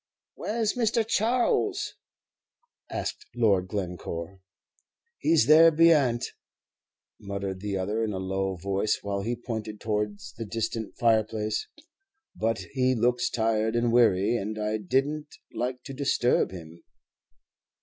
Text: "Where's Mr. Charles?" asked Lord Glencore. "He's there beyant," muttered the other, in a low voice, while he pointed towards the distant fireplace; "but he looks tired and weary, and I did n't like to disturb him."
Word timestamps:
"Where's 0.33 0.73
Mr. 0.73 1.07
Charles?" 1.07 1.93
asked 2.89 3.27
Lord 3.35 3.67
Glencore. 3.67 4.39
"He's 5.19 5.45
there 5.45 5.69
beyant," 5.69 6.25
muttered 7.19 7.59
the 7.59 7.77
other, 7.77 8.03
in 8.03 8.11
a 8.11 8.17
low 8.17 8.55
voice, 8.55 8.97
while 9.03 9.21
he 9.21 9.35
pointed 9.35 9.79
towards 9.79 10.33
the 10.33 10.45
distant 10.45 10.97
fireplace; 10.97 11.67
"but 12.35 12.57
he 12.73 12.95
looks 12.95 13.29
tired 13.29 13.75
and 13.75 13.91
weary, 13.91 14.37
and 14.37 14.57
I 14.57 14.77
did 14.77 15.05
n't 15.05 15.27
like 15.53 15.83
to 15.83 15.93
disturb 15.93 16.49
him." 16.49 16.81